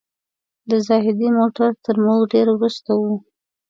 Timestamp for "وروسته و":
2.51-3.03